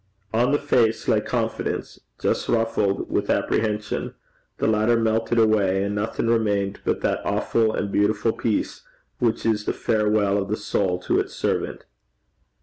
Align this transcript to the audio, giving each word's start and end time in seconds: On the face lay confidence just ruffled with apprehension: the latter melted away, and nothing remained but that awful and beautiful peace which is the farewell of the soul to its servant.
On 0.33 0.51
the 0.51 0.57
face 0.57 1.07
lay 1.07 1.21
confidence 1.21 1.99
just 2.19 2.49
ruffled 2.49 3.07
with 3.11 3.29
apprehension: 3.29 4.15
the 4.57 4.65
latter 4.65 4.97
melted 4.97 5.37
away, 5.37 5.83
and 5.83 5.93
nothing 5.93 6.25
remained 6.25 6.79
but 6.83 7.01
that 7.01 7.23
awful 7.23 7.71
and 7.75 7.91
beautiful 7.91 8.31
peace 8.33 8.81
which 9.19 9.45
is 9.45 9.65
the 9.65 9.73
farewell 9.73 10.39
of 10.39 10.47
the 10.49 10.57
soul 10.57 10.97
to 11.03 11.19
its 11.19 11.35
servant. 11.35 11.85